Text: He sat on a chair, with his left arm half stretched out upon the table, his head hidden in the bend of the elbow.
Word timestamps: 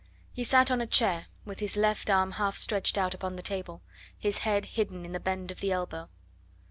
He 0.33 0.43
sat 0.43 0.71
on 0.71 0.81
a 0.81 0.87
chair, 0.87 1.27
with 1.45 1.59
his 1.59 1.77
left 1.77 2.09
arm 2.09 2.31
half 2.31 2.57
stretched 2.57 2.97
out 2.97 3.13
upon 3.13 3.35
the 3.35 3.43
table, 3.43 3.83
his 4.17 4.39
head 4.39 4.65
hidden 4.65 5.05
in 5.05 5.11
the 5.11 5.19
bend 5.19 5.51
of 5.51 5.59
the 5.59 5.71
elbow. 5.71 6.09